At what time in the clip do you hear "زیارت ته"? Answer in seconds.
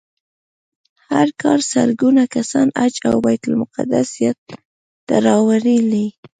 4.17-5.15